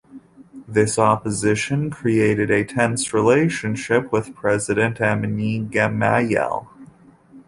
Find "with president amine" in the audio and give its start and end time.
4.11-5.69